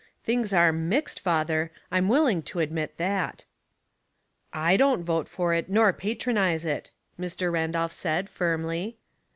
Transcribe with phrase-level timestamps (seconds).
[0.23, 3.45] Things are mixed, father, I'm will ing to admit that."
[4.51, 6.89] "J don't vote for it, nor patronize it,"
[7.19, 7.51] Mr.
[7.51, 8.97] Randolph said, firmly.